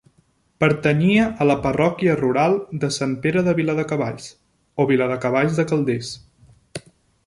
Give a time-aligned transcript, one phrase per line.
[0.63, 4.29] Pertanyia a la parròquia rural de Sant Pere de Viladecavalls,
[4.85, 6.15] o Viladecavalls de Calders.